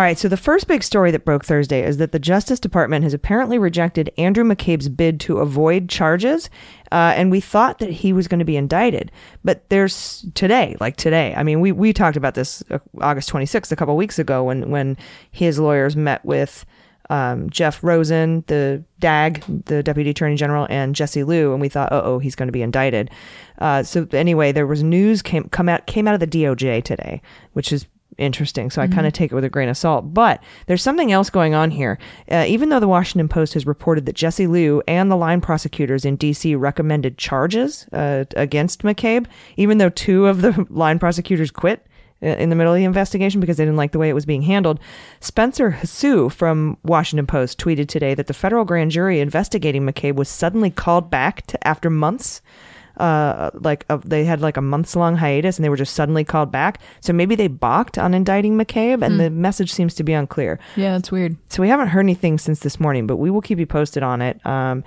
[0.00, 3.02] All right, so the first big story that broke Thursday is that the Justice Department
[3.02, 6.48] has apparently rejected Andrew McCabe's bid to avoid charges,
[6.90, 9.12] uh, and we thought that he was going to be indicted.
[9.44, 13.72] But there's today, like today, I mean, we, we talked about this uh, August 26th,
[13.72, 14.96] a couple weeks ago, when, when
[15.32, 16.64] his lawyers met with
[17.10, 21.92] um, Jeff Rosen, the DAG, the Deputy Attorney General, and Jesse Liu, and we thought,
[21.92, 23.10] oh, he's going to be indicted.
[23.58, 27.20] Uh, so anyway, there was news came come out came out of the DOJ today,
[27.52, 27.84] which is
[28.18, 28.70] interesting.
[28.70, 30.12] So I kind of take it with a grain of salt.
[30.12, 31.98] But there's something else going on here.
[32.30, 36.04] Uh, even though the Washington Post has reported that Jesse Liu and the line prosecutors
[36.04, 36.54] in D.C.
[36.54, 41.86] recommended charges uh, against McCabe, even though two of the line prosecutors quit
[42.22, 44.26] uh, in the middle of the investigation because they didn't like the way it was
[44.26, 44.78] being handled.
[45.20, 50.28] Spencer Hasu from Washington Post tweeted today that the federal grand jury investigating McCabe was
[50.28, 52.42] suddenly called back to after months.
[53.00, 56.22] Uh, like uh, they had like a months long hiatus and they were just suddenly
[56.22, 56.80] called back.
[57.00, 60.58] So maybe they balked on indicting McCabe, and the message seems to be unclear.
[60.76, 61.36] Yeah, that's weird.
[61.48, 64.20] So we haven't heard anything since this morning, but we will keep you posted on
[64.20, 64.44] it.
[64.44, 64.84] Um,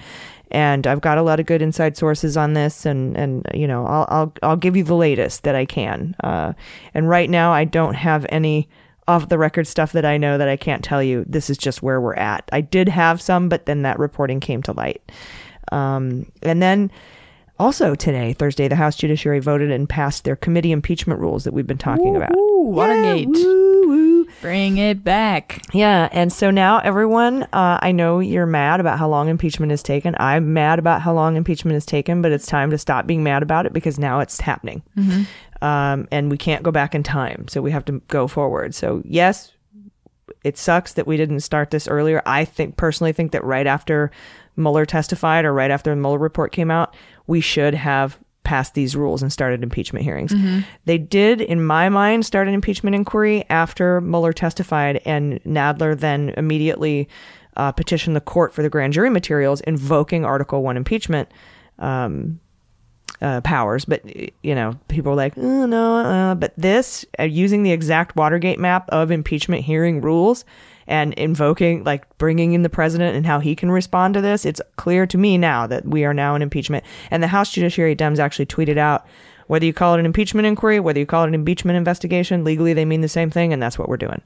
[0.51, 3.85] and I've got a lot of good inside sources on this, and and you know
[3.85, 6.15] I'll I'll I'll give you the latest that I can.
[6.23, 6.53] Uh,
[6.93, 8.69] and right now I don't have any
[9.07, 11.25] off the record stuff that I know that I can't tell you.
[11.27, 12.47] This is just where we're at.
[12.53, 15.01] I did have some, but then that reporting came to light.
[15.71, 16.91] Um, and then
[17.63, 21.65] also today, Thursday, the House Judiciary voted and passed their committee impeachment rules that we've
[21.65, 22.35] been talking about.
[22.35, 23.29] Ooh, Watergate.
[23.31, 24.27] Yeah, woo, woo.
[24.41, 25.61] Bring it back.
[25.73, 29.81] Yeah, and so now everyone, uh, I know you're mad about how long impeachment has
[29.81, 30.13] taken.
[30.19, 33.43] I'm mad about how long impeachment has taken, but it's time to stop being mad
[33.43, 34.83] about it because now it's happening,
[35.61, 37.47] um, and we can't go back in time.
[37.47, 38.75] So we have to go forward.
[38.75, 39.53] So yes,
[40.43, 42.21] it sucks that we didn't start this earlier.
[42.25, 44.11] I think personally think that right after
[44.55, 46.95] Mueller testified or right after the Mueller report came out,
[47.27, 50.33] we should have passed these rules and started impeachment hearings.
[50.85, 56.33] They did, in my mind, start an impeachment inquiry after Mueller testified, and Nadler then
[56.35, 57.07] immediately
[57.55, 61.29] uh, petitioned the court for the grand jury materials invoking Article 1 impeachment
[61.79, 62.39] um,
[63.21, 63.85] uh, powers.
[63.85, 64.03] But,
[64.43, 68.59] you know, people were like, oh, no, uh, but this, uh, using the exact Watergate
[68.59, 70.43] map of impeachment hearing rules
[70.87, 74.61] and invoking, like bringing in the president and how he can respond to this, it's
[74.75, 76.83] clear to me now that we are now in impeachment.
[77.11, 79.05] And the House Judiciary Dems actually tweeted out,
[79.47, 82.73] whether you call it an impeachment inquiry, whether you call it an impeachment investigation, legally
[82.73, 84.21] they mean the same thing, and that's what we're doing.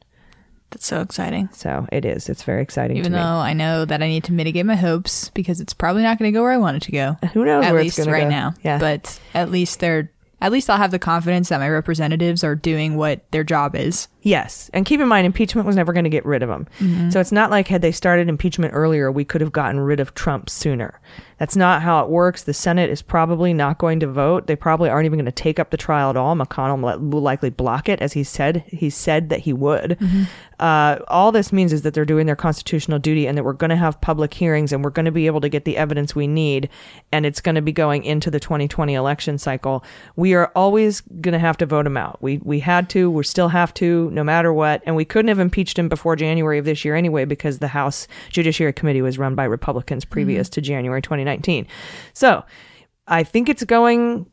[0.69, 1.49] That's so exciting.
[1.53, 2.27] So it is.
[2.27, 3.23] It's very exciting Even though me.
[3.23, 6.37] I know that I need to mitigate my hopes because it's probably not going to
[6.37, 7.17] go where I want it to go.
[7.33, 8.29] Who knows At where least right go.
[8.29, 8.53] now.
[8.63, 8.77] Yeah.
[8.77, 10.11] But at least they're.
[10.39, 14.07] At least I'll have the confidence that my representatives are doing what their job is.
[14.27, 14.69] Yes.
[14.73, 16.67] And keep in mind, impeachment was never going to get rid of him.
[16.79, 17.09] Mm-hmm.
[17.09, 20.13] So it's not like had they started impeachment earlier, we could have gotten rid of
[20.13, 20.99] Trump sooner.
[21.37, 22.43] That's not how it works.
[22.43, 24.47] The Senate is probably not going to vote.
[24.47, 26.35] They probably aren't even going to take up the trial at all.
[26.35, 28.63] McConnell will- likely block it, as he said.
[28.67, 29.97] He said that he would.
[29.99, 30.23] Mm-hmm.
[30.59, 33.69] Uh, all this means is that they're doing their constitutional duty and that we're going
[33.69, 36.25] to have public hearings and we're going to be able to get the evidence we
[36.25, 36.69] need.
[37.11, 39.83] And it's going to be going into the 2020 election cycle.
[40.15, 42.17] We are always going to have to vote him out.
[42.21, 44.81] We, we had to, we still have to, no matter what.
[44.85, 48.07] And we couldn't have impeached him before January of this year anyway, because the House
[48.29, 51.65] Judiciary Committee was run by Republicans previous to January 2019.
[52.13, 52.43] So
[53.07, 54.29] I think it's going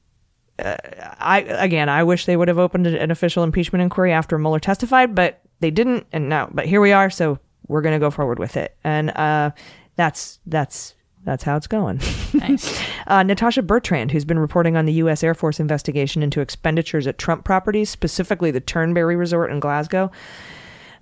[0.59, 0.77] uh,
[1.19, 5.15] I again, I wish they would have opened an official impeachment inquiry after Mueller testified,
[5.15, 8.39] but they didn't, and now, but here we are, so we're going to go forward
[8.39, 9.51] with it, and uh,
[9.97, 12.01] that's that's that's how it's going.
[12.35, 12.83] Nice.
[13.07, 15.23] Uh, Natasha Bertrand, who's been reporting on the U.S.
[15.23, 20.11] Air Force investigation into expenditures at Trump properties, specifically the Turnberry Resort in Glasgow.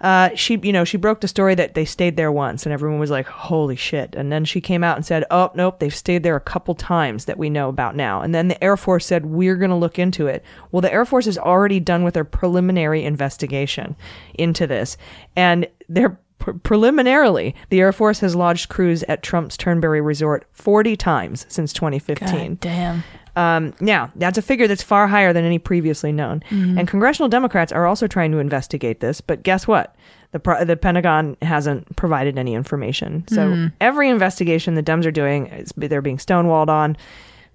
[0.02, 2.98] Uh, she, you know, she broke the story that they stayed there once, and everyone
[2.98, 6.24] was like, "Holy shit!" And then she came out and said, "Oh, nope, they've stayed
[6.24, 9.26] there a couple times that we know about now." And then the Air Force said,
[9.26, 12.24] "We're going to look into it." Well, the Air Force is already done with their
[12.24, 13.94] preliminary investigation
[14.34, 14.96] into this,
[15.36, 20.96] and they're pre- preliminarily the Air Force has lodged crews at Trump's Turnberry Resort 40
[20.96, 22.50] times since 2015.
[22.50, 23.04] God damn.
[23.34, 26.42] Um, now, that's a figure that's far higher than any previously known.
[26.50, 26.78] Mm-hmm.
[26.78, 29.94] And congressional Democrats are also trying to investigate this, but guess what?
[30.32, 33.26] The, pro- the Pentagon hasn't provided any information.
[33.28, 33.66] So mm-hmm.
[33.80, 36.96] every investigation the Dems are doing, is, they're being stonewalled on.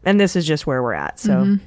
[0.04, 1.20] And this is just where we're at.
[1.20, 1.66] So mm-hmm.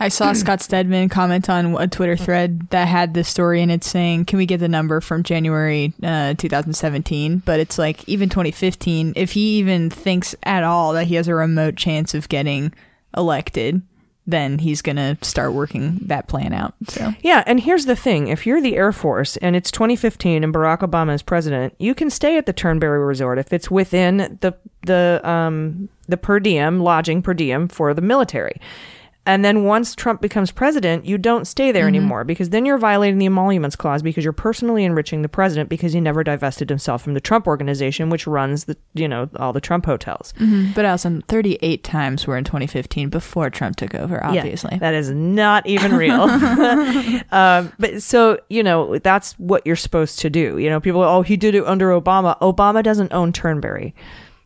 [0.00, 3.84] I saw Scott Stedman comment on a Twitter thread that had this story in it
[3.84, 9.14] saying, "Can we get the number from January uh, 2017?" But it's like even 2015.
[9.16, 12.72] If he even thinks at all that he has a remote chance of getting
[13.16, 13.82] elected,
[14.26, 16.74] then he's gonna start working that plan out.
[16.88, 20.54] So Yeah, and here's the thing: if you're the Air Force and it's 2015 and
[20.54, 24.54] Barack Obama is president, you can stay at the Turnberry Resort if it's within the
[24.86, 28.60] the um the per diem lodging per diem for the military.
[29.26, 31.96] And then once Trump becomes president, you don't stay there mm-hmm.
[31.96, 35.94] anymore because then you're violating the emoluments clause because you're personally enriching the president because
[35.94, 39.60] he never divested himself from the Trump organization, which runs the you know all the
[39.60, 40.34] Trump hotels.
[40.38, 40.72] Mm-hmm.
[40.72, 44.22] but also 38 times were in 2015 before Trump took over.
[44.22, 46.22] Obviously, Yeah, that is not even real.
[47.32, 50.58] um, but so, you know, that's what you're supposed to do.
[50.58, 52.38] You know, people, oh, he did it under Obama.
[52.40, 53.94] Obama doesn't own Turnberry.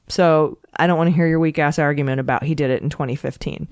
[0.09, 2.91] So I don't want to hear your weak ass argument about he did it in
[2.91, 3.69] 2015.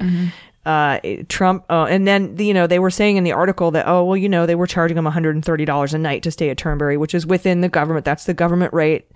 [0.66, 0.98] Uh,
[1.28, 4.16] Trump, oh, and then, you know, they were saying in the article that, oh, well,
[4.16, 7.24] you know, they were charging him $130 a night to stay at Turnberry, which is
[7.24, 8.04] within the government.
[8.04, 9.12] That's the government rate.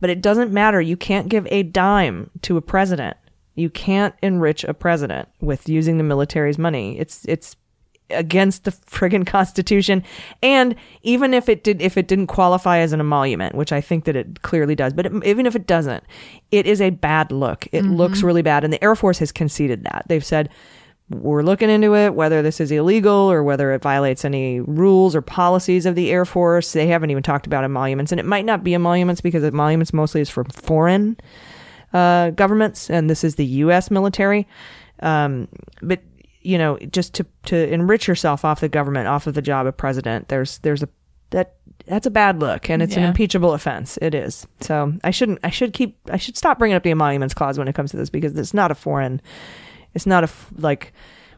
[0.00, 0.80] But it doesn't matter.
[0.80, 3.18] You can't give a dime to a president.
[3.54, 6.98] You can't enrich a president with using the military's money.
[6.98, 7.54] It's, it's,
[8.10, 10.04] against the friggin' constitution
[10.42, 14.04] and even if it did if it didn't qualify as an emolument which i think
[14.04, 16.04] that it clearly does but it, even if it doesn't
[16.50, 19.84] it is a bad look it looks really bad and the air force has conceded
[19.84, 20.50] that they've said
[21.22, 25.22] we're looking into it whether this is illegal or whether it violates any rules or
[25.22, 28.62] policies of the air force they haven't even talked about emoluments and it might not
[28.64, 31.16] be emoluments because emoluments mostly is from foreign
[31.94, 33.90] uh, governments, and this is the U.S.
[33.90, 34.46] military.
[35.00, 35.48] Um,
[35.80, 36.02] but
[36.42, 39.76] you know, just to to enrich yourself off the government, off of the job of
[39.76, 40.88] president, there's there's a
[41.30, 41.54] that
[41.86, 43.98] that's a bad look, and it's an impeachable offense.
[44.02, 44.46] It is.
[44.60, 45.38] So I shouldn't.
[45.44, 45.96] I should keep.
[46.10, 48.54] I should stop bringing up the emoluments clause when it comes to this because it's
[48.54, 49.22] not a foreign.
[49.94, 50.92] It's not a f- like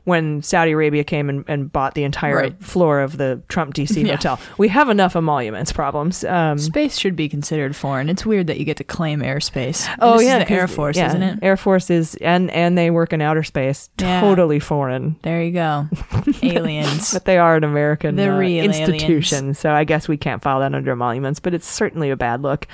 [0.04, 2.62] when Saudi Arabia came and, and bought the entire Right.
[2.62, 4.12] floor of the Trump DC Yeah.
[4.14, 4.38] hotel.
[4.56, 6.22] We have enough emoluments problems.
[6.22, 8.08] Um, space should be considered foreign.
[8.08, 9.88] It's weird that you get to claim airspace.
[10.00, 11.38] Oh This is yeah, the Air 'cause- Force, yeah, isn't it?
[11.42, 13.90] Air Force is, and and they work in outer space.
[14.00, 14.20] Yeah.
[14.20, 15.88] Totally foreign, There you go,
[16.42, 17.12] aliens.
[17.12, 19.54] but they are an American The uh, real institution.
[19.54, 22.68] So I guess we can't file that under emoluments, but it's certainly a bad look.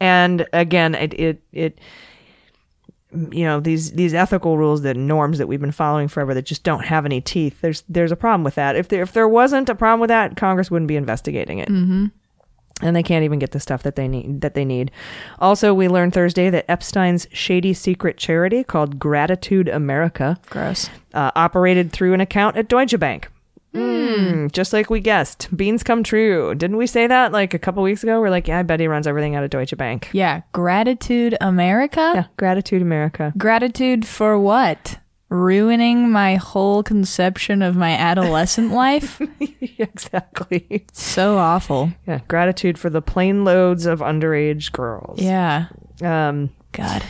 [0.00, 1.78] And again, it it it.
[3.10, 6.62] You know these these ethical rules, the norms that we've been following forever, that just
[6.62, 7.60] don't have any teeth.
[7.62, 8.76] There's there's a problem with that.
[8.76, 11.68] If there if there wasn't a problem with that, Congress wouldn't be investigating it.
[11.68, 12.06] Mm-hmm.
[12.82, 14.90] and they can't even get the stuff that they need that they need.
[15.38, 20.90] Also, we learned Thursday that Epstein's shady secret charity called Gratitude America Gross.
[21.14, 23.30] uh, operated through an account at Deutsche Bank.
[23.74, 26.54] Mm, just like we guessed, beans come true.
[26.54, 28.20] Didn't we say that like a couple weeks ago?
[28.20, 30.08] We're like, yeah, I bet he runs everything out of Deutsche Bank.
[30.12, 32.12] Yeah, gratitude, America.
[32.14, 33.32] Yeah, Gratitude America.
[33.36, 34.98] Gratitude for what?
[35.28, 39.20] Ruining my whole conception of my adolescent life.
[39.78, 40.86] exactly.
[40.92, 41.92] So awful.
[42.06, 45.20] Yeah, gratitude for the plane loads of underage girls.
[45.20, 45.66] Yeah.
[46.00, 47.02] Um, God.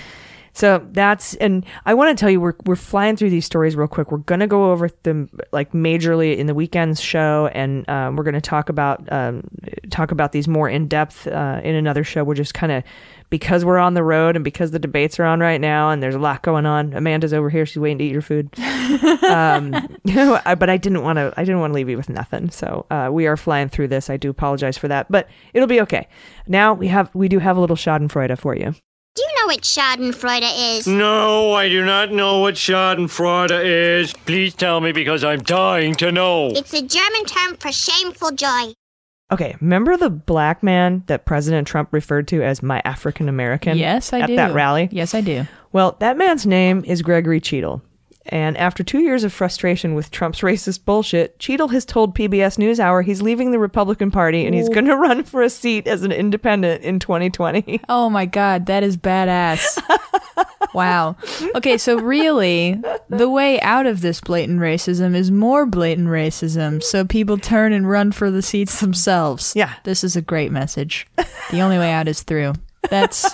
[0.59, 3.87] So that's and I want to tell you we're we're flying through these stories real
[3.87, 4.11] quick.
[4.11, 8.41] We're gonna go over them like majorly in the weekend's show, and um, we're gonna
[8.41, 9.45] talk about um,
[9.91, 12.25] talk about these more in depth uh, in another show.
[12.25, 12.83] We're just kind of
[13.31, 16.17] because we're on the road and because the debates are on right now, and there's
[16.17, 16.93] a lot going on.
[16.93, 18.51] Amanda's over here; she's waiting to eat your food.
[18.59, 19.71] um,
[20.05, 21.33] but I didn't want to.
[21.37, 22.51] I didn't want to leave you with nothing.
[22.51, 24.11] So uh, we are flying through this.
[24.11, 26.09] I do apologize for that, but it'll be okay.
[26.49, 28.75] Now we have we do have a little Schadenfreude for you.
[29.39, 30.87] Do you know what Schadenfreude is?
[30.89, 34.13] No, I do not know what Schadenfreude is.
[34.27, 36.49] Please tell me because I'm dying to know.
[36.49, 38.73] It's a German term for shameful joy.
[39.31, 43.79] Okay, remember the black man that President Trump referred to as my African American?
[43.79, 44.37] Yes, I at do.
[44.37, 44.89] that rally.
[44.91, 45.47] Yes, I do.
[45.71, 47.81] Well, that man's name is Gregory Cheadle.
[48.31, 53.05] And after two years of frustration with Trump's racist bullshit, Cheadle has told PBS NewsHour
[53.05, 56.13] he's leaving the Republican Party and he's going to run for a seat as an
[56.13, 57.81] independent in 2020.
[57.89, 59.81] Oh my god, that is badass.
[60.75, 61.17] wow.
[61.55, 67.05] Okay, so really, the way out of this blatant racism is more blatant racism, so
[67.05, 69.55] people turn and run for the seats themselves.
[69.57, 69.75] Yeah.
[69.85, 71.07] This is a great message.
[71.51, 72.55] The only way out is through.
[72.91, 73.29] That's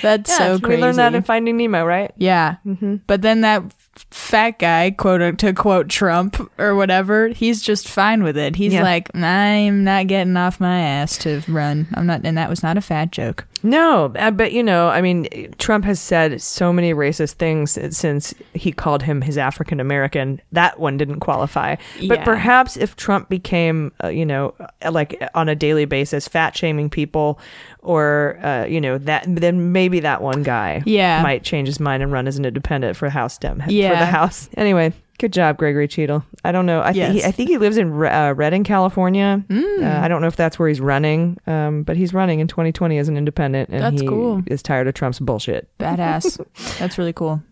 [0.00, 0.76] that's so crazy.
[0.76, 2.12] we learned that in Finding Nemo, right?
[2.16, 2.56] yeah.
[2.64, 2.96] Mm-hmm.
[3.06, 3.62] But then that
[4.10, 8.56] fat guy, quote to quote Trump or whatever, he's just fine with it.
[8.56, 8.82] He's Yeah.
[8.82, 11.86] like, I'm not getting off my ass to run.
[11.94, 13.46] I'm not, and that was not a fat joke.
[13.62, 18.34] No, uh, but you know, I mean, Trump has said so many racist things since
[18.54, 20.40] he called him his African American.
[20.52, 21.76] That one didn't qualify.
[22.08, 22.24] But Yeah.
[22.24, 24.54] perhaps if Trump became, uh, you know,
[24.84, 27.38] uh, like on a daily basis, fat shaming people,
[27.80, 31.22] or uh, you know that, then maybe that one guy, Yeah.
[31.22, 34.48] might change his mind and run as an independent for House Dem, for the house.
[34.56, 36.24] Anyway, good job, Gregory Cheadle.
[36.44, 36.80] I don't know.
[36.82, 39.44] I, think he, I think he lives in Re- uh, Redding, California.
[39.50, 42.98] Uh, I don't know if that's where he's running, um, but he's running in 2020
[42.98, 44.42] as an independent, and That's he cool.
[44.46, 45.68] is tired of Trump's bullshit.
[45.78, 46.44] Badass.
[46.78, 47.42] That's really cool.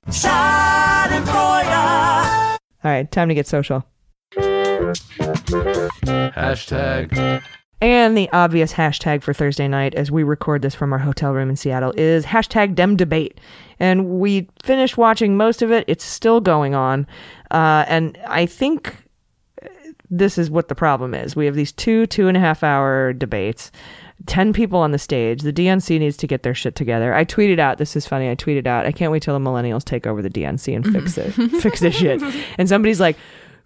[2.83, 3.85] All right, time to get social.
[6.01, 7.43] Hashtag.
[7.81, 11.49] And the obvious hashtag for Thursday night as we record this from our hotel room
[11.49, 13.41] in Seattle is hashtag dem debate.
[13.79, 15.85] And we finished watching most of it.
[15.89, 17.07] It's still going on.
[17.51, 18.95] Uh, and I think
[20.11, 21.37] this is what the problem is.
[21.37, 23.71] We have these two, two and a half hour debates.
[24.27, 25.43] 10 people on the stage.
[25.43, 27.15] The DNC needs to get their shit together.
[27.15, 28.29] I tweeted out, this is funny.
[28.29, 31.17] I tweeted out, I can't wait till the millennials take over the DNC and fix
[31.17, 31.31] it,
[31.63, 32.23] fix this shit.
[32.59, 33.17] And somebody's like,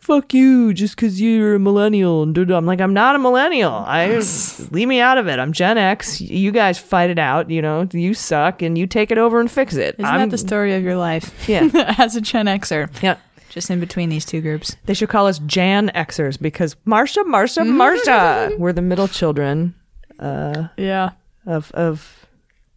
[0.05, 2.23] fuck you, just because you're a millennial.
[2.23, 3.73] And da-da." I'm like, I'm not a millennial.
[3.73, 4.21] I
[4.71, 5.39] leave me out of it.
[5.39, 6.21] I'm Gen X.
[6.21, 7.51] You guys fight it out.
[7.51, 9.97] You know, you suck and you take it over and fix it.
[9.99, 11.49] Isn't I'm, that the story of your life?
[11.49, 11.69] Yeah.
[11.99, 12.91] As a Gen Xer.
[13.03, 13.17] Yeah.
[13.51, 14.77] Just in between these two groups.
[14.87, 18.59] They should call us Jan Xers because Marsha, Marsha, Marsha.
[18.59, 19.75] We're the middle children
[20.21, 21.11] Yeah.
[21.47, 22.27] of of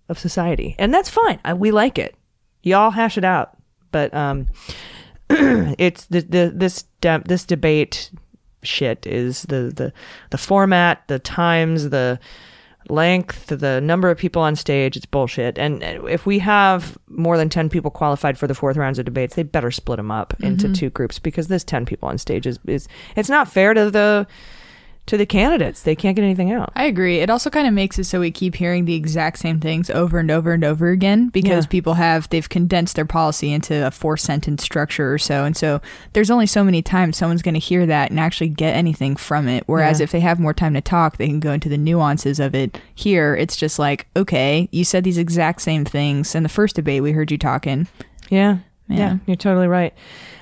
[0.10, 1.39] of society, and that's fine.
[1.43, 2.15] I, we like it.
[2.63, 3.57] Y'all hash it out,
[3.91, 4.48] but um,
[5.77, 8.12] it's the, the this de- this debate
[8.63, 9.93] shit is the the
[10.31, 12.19] the format, the times, the
[12.89, 14.96] length, the number of people on stage.
[14.96, 15.57] It's bullshit.
[15.57, 19.36] And if we have more than ten people qualified for the fourth rounds of debates,
[19.36, 20.74] they better split them up into mm-hmm.
[20.74, 24.27] two groups because this ten people on stage is is it's not fair to the
[25.08, 25.82] to the candidates.
[25.82, 26.72] They can't get anything out.
[26.76, 27.20] I agree.
[27.20, 30.20] It also kind of makes it so we keep hearing the exact same things over
[30.20, 31.70] and over and over again because Yeah.
[31.70, 35.82] people have they've condensed their policy into a four sentence structure or so, and so
[36.14, 39.48] there's only so many times someone's going to hear that and actually get anything from
[39.48, 39.64] it.
[39.66, 40.04] Whereas Yeah.
[40.06, 42.80] if they have more time to talk, they can go into the nuances of it.
[42.94, 47.02] Here, it's just like, okay, you said these exact same things in the first debate.
[47.02, 47.88] We heard you talking.
[48.30, 48.58] Yeah.
[48.89, 49.17] Yeah, Yeah.
[49.25, 49.94] you're totally right.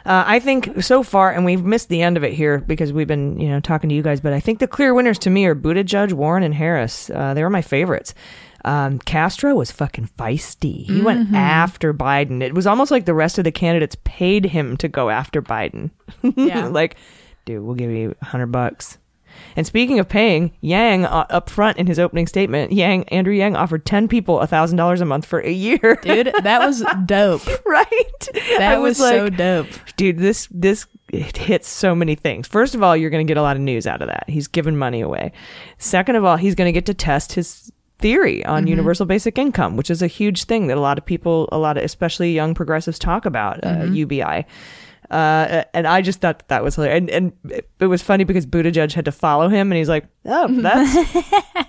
[0.05, 3.07] Uh, I think so far, and we've missed the end of it here because we've
[3.07, 4.21] been, you know, talking to you guys.
[4.21, 7.09] But I think the clear winners to me are Buttigieg, Warren, and Harris.
[7.09, 8.13] Uh, they were my favorites.
[8.63, 10.85] Um, Castro was fucking feisty.
[10.85, 12.41] He went after Biden.
[12.41, 15.91] It was almost like the rest of the candidates paid him to go after Biden.
[16.35, 16.67] Yeah.
[16.67, 16.95] like,
[17.45, 18.97] dude, we'll give you a hundred bucks.
[19.55, 23.55] And speaking of paying, Yang uh, up front in his opening statement, Yang Andrew Yang
[23.55, 25.99] offered ten people a thousand dollars a month for a year.
[26.01, 27.45] Dude, that was dope.
[27.65, 28.27] right?
[28.57, 29.67] That I was, so dope.
[29.97, 30.17] dude.
[30.19, 32.47] This this it hits so many things.
[32.47, 34.25] First of all, you're going to get a lot of news out of that.
[34.27, 35.31] He's giving money away.
[35.77, 38.67] Second of all, he's going to get to test his theory on Mm-hmm.
[38.69, 41.77] universal basic income, which is a huge thing that a lot of people, a lot
[41.77, 43.63] of especially young progressives, talk about.
[43.63, 43.93] Uh, Mm-hmm.
[43.93, 44.45] UBI.
[45.09, 46.97] Uh, and I just thought that was hilarious.
[46.97, 50.47] And, and it was funny because Buttigieg had to follow him, and he's like, "Oh,
[50.61, 51.23] that's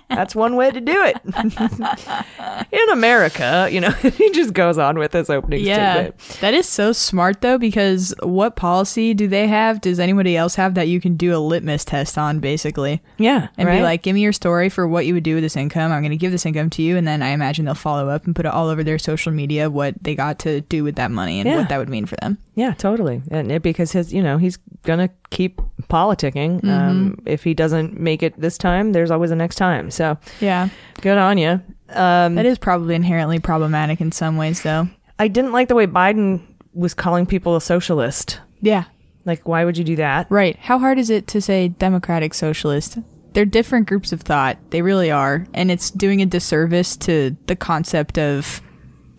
[0.09, 1.17] that's one way to do it
[2.71, 6.39] in America." You know, he just goes on with his opening Yeah, statement.
[6.41, 9.81] that is so smart though because what policy do they have?
[9.81, 13.01] Does anybody else have that you can do a litmus test on basically?
[13.17, 13.77] Yeah, And right?
[13.77, 15.91] be like, give me your story for what you would do with this income.
[15.91, 16.97] I'm going to give this income to you.
[16.97, 19.69] And then I imagine they'll follow up and put it all over their social media
[19.69, 21.57] what they got to do with that money and Yeah.
[21.57, 22.37] what that would mean for them.
[22.55, 23.21] Yeah, totally.
[23.31, 26.63] And it, because his, you know, he's gonna keep politicking.
[26.65, 29.89] Um, if he doesn't make it this time, there's always a next time.
[29.91, 30.69] So Yeah.
[31.01, 31.61] good on you.
[31.89, 34.89] Um, That is probably inherently problematic in some ways though.
[35.19, 36.41] I didn't like the way Biden
[36.73, 38.39] was calling people a socialist.
[38.61, 38.83] Yeah.
[39.25, 40.27] Like, why would you do that?
[40.29, 40.55] Right.
[40.59, 42.97] How hard is it to say democratic socialist?
[43.33, 44.57] They're different groups of thought.
[44.69, 45.45] They really are.
[45.53, 48.61] And it's doing a disservice to the concept of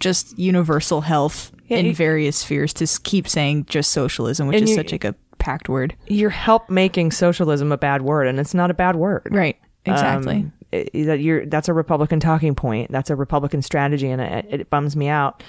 [0.00, 4.70] just universal health Yeah, in you- various spheres to keep saying just socialism, which is
[4.70, 5.94] you- such like a packed word.
[6.06, 9.28] You're help making socialism a bad word, and it's not a bad word.
[9.30, 9.56] Right.
[9.84, 10.34] Exactly.
[10.36, 12.90] Um, i- i- that you're that's a Republican talking point.
[12.92, 15.42] That's a Republican strategy, and it, it bums me out.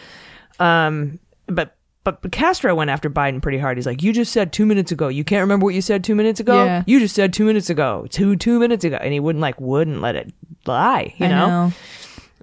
[0.59, 3.77] Um, but but Castro went after Biden pretty hard.
[3.77, 5.09] He's like, "You just said two minutes ago.
[5.09, 6.63] You can't remember what you said two minutes ago.
[6.63, 6.83] Yeah.
[6.87, 8.07] You just said two minutes ago.
[8.09, 10.31] Two two minutes ago." And he wouldn't like wouldn't let it
[10.65, 11.13] lie.
[11.17, 11.73] You I know.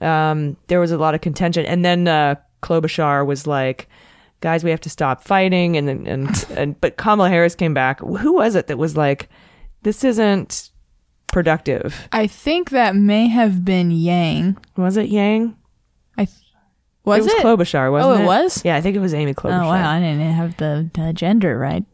[0.07, 3.88] Um, there was a lot of contention, and then uh, Klobuchar was like.
[4.47, 7.99] Guys, we have to stop fighting, and then and and but Kamala Harris came back.
[7.99, 9.29] Who was it that was like,
[9.83, 10.71] "This isn't
[11.33, 12.07] productive"?
[12.12, 14.57] I think that may have been Yang.
[14.76, 15.57] Was it Yang?
[16.17, 16.38] I th-
[17.05, 17.43] was it was it?
[17.45, 18.23] Klobuchar, wasn't Oh, it?
[18.23, 18.65] it was?
[18.65, 19.67] Yeah, I think it was Amy Oh Klobuchar.
[19.67, 21.85] wow, I didn't have the, the gender right.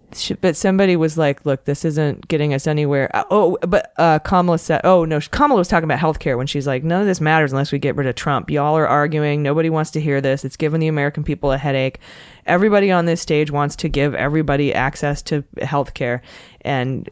[0.42, 4.58] But somebody was like, "Look, this isn't getting us anywhere." Uh, oh, but uh, Kamala
[4.58, 7.50] said, "Oh no," Kamala was talking about healthcare when she's like, "None of this matters
[7.50, 8.50] unless we get rid of Trump.
[8.50, 9.42] Y'all are arguing.
[9.42, 10.44] Nobody wants to hear this.
[10.44, 11.98] It's giving the American people a headache."
[12.46, 16.22] Everybody on this stage wants to give everybody access to health care
[16.62, 17.08] and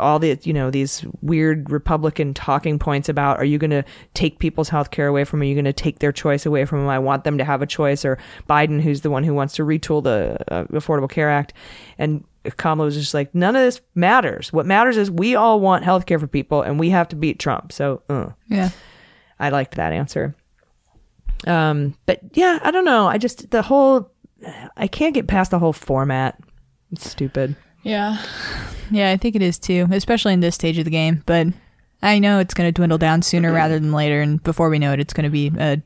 [0.00, 4.38] all the you know these weird republican talking points about are you going to take
[4.38, 6.80] people's health care away from them are you going to take their choice away from
[6.80, 9.54] them i want them to have a choice or biden who's the one who wants
[9.54, 11.52] to retool the uh, affordable care act
[11.98, 12.24] and
[12.56, 16.06] kamala was just like none of this matters what matters is we all want health
[16.06, 18.28] care for people and we have to beat trump so uh.
[18.48, 18.70] Yeah.
[19.38, 20.34] I liked that answer.
[21.46, 23.06] Um, but yeah, I don't know.
[23.06, 24.10] I just the whole
[24.76, 26.38] I can't get past the whole format.
[26.92, 27.56] It's stupid.
[27.82, 28.22] Yeah.
[28.90, 31.22] Yeah, I think it is too, especially in this stage of the game.
[31.26, 31.48] But
[32.02, 34.20] I know it's going to dwindle down sooner rather than later.
[34.20, 35.80] And before we know it, it's going to be a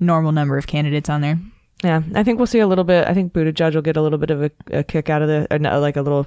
[0.00, 1.38] normal number of candidates on there.
[1.84, 3.06] Yeah, I think we'll see a little bit.
[3.06, 5.46] I think Buttigieg will get a little bit of a, a kick out of the
[5.50, 6.26] uh, like a little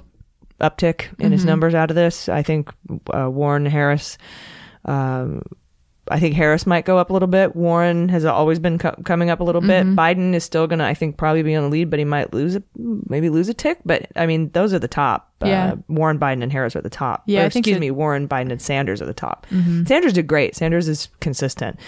[0.60, 2.28] uptick in his numbers out of this.
[2.28, 2.70] I think
[3.12, 4.16] uh, Warren Harris.
[4.84, 5.42] Um,
[6.10, 7.54] I think Harris might go up a little bit.
[7.56, 9.86] Warren has always been co- coming up a little bit.
[9.86, 12.56] Biden is still gonna, I think, probably be on the lead, but he might lose
[12.56, 13.78] a, maybe lose a tick.
[13.84, 15.32] But I mean, those are the top.
[15.44, 15.72] Yeah.
[15.72, 17.22] Uh, Warren, Biden, and Harris are the top.
[17.26, 19.46] Yeah, Or, excuse that- me, Warren, Biden, and Sanders are the top.
[19.86, 20.54] Sanders did great.
[20.56, 21.78] Sanders is consistent.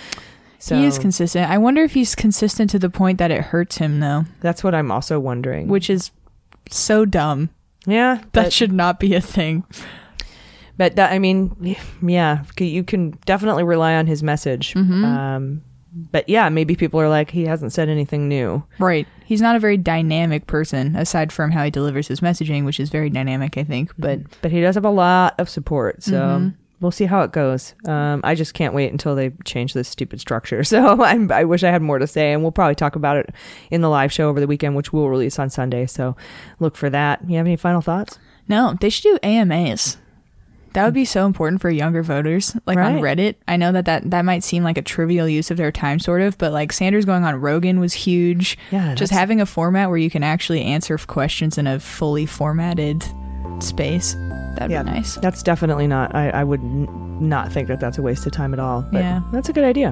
[0.58, 1.50] So he is consistent.
[1.50, 4.74] I wonder if he's consistent to the point that it hurts him, though, that's what
[4.76, 5.66] I'm also wondering.
[5.66, 6.12] which is
[6.70, 7.50] so dumb.
[7.84, 9.64] yeah, That should not be a thing.
[10.76, 14.74] But that, I mean, yeah, you can definitely rely on his message.
[14.74, 15.04] Mm-hmm.
[15.04, 15.62] Um,
[16.10, 18.62] but yeah, maybe people are like, he hasn't said anything new.
[18.78, 19.06] Right.
[19.26, 22.88] He's not a very dynamic person, aside from how he delivers his messaging, which is
[22.88, 23.92] very dynamic, I think.
[23.98, 26.02] But But he does have a lot of support.
[26.02, 26.48] So Mm-hmm.
[26.80, 27.74] we'll see how it goes.
[27.86, 30.64] Um, I just can't wait until they change this stupid structure.
[30.72, 32.32] So I'm, I wish I had more to say.
[32.32, 33.28] And we'll probably talk about it
[33.70, 35.84] in the live show over the weekend, which we'll release on Sunday.
[35.84, 36.16] So
[36.58, 37.20] look for that.
[37.28, 38.18] You have any final thoughts?
[38.48, 39.98] no, they should do AMAs.
[40.74, 43.34] That would be so important for younger voters, like on Reddit.
[43.46, 46.22] I know that, that that might seem like a trivial use of their time, sort
[46.22, 48.56] of, but like Sanders going on Rogan was huge.
[48.70, 53.04] Yeah, just having a format where you can actually answer questions in a fully formatted
[53.60, 54.14] space.
[54.56, 55.16] That'd be nice.
[55.16, 56.14] That's definitely not.
[56.14, 56.88] I, I would n-
[57.20, 58.82] not think that that's a waste of time at all.
[58.92, 59.20] But Yeah.
[59.32, 59.90] that's a good idea.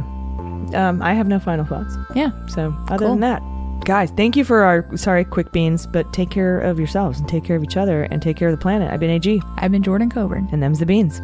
[0.75, 1.94] Um, I have no final thoughts.
[2.14, 2.30] Yeah.
[2.49, 3.08] So other Cool.
[3.16, 3.42] than that,
[3.90, 7.42] guys, thank you for our sorry quick beans, but take care of yourselves and take
[7.42, 8.88] care of each other and take care of the planet.
[8.88, 10.49] I've been AG, I've been Jordan Coburn.
[10.52, 11.18] and them's the beans.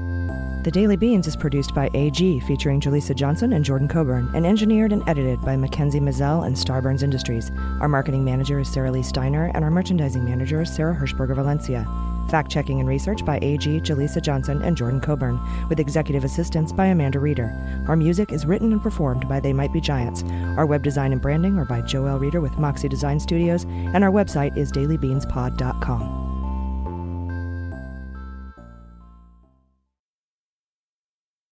[0.65, 4.93] The Daily Beans is produced by AG, featuring Jaleesa Johnson and Jordan Coburn, and engineered
[4.93, 7.53] and edited by Mackenzie Mazzell and Starburns Industries.
[7.81, 11.87] Our marketing manager is Sarah Lee Steiner, and our merchandising manager is Sarah Hirschberger Valencia.
[12.29, 16.87] Fact checking and research by AG, Jaleesa Johnson, and Jordan Coburn, with executive assistance by
[16.87, 17.85] Amanda Reeder.
[17.89, 20.25] Our music is written and performed by They Might Be Giants.
[20.57, 24.11] Our web design and branding are by Joel Reeder with Moxie Design Studios, and our
[24.11, 26.26] website is dailybeanspod.com.